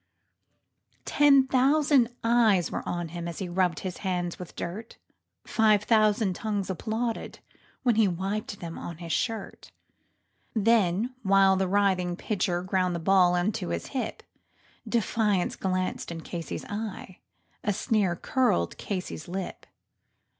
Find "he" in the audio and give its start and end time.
3.37-3.47, 7.95-8.07